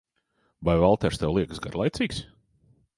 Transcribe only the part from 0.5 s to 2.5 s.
Vai Valters tev liekas garlaicīgs?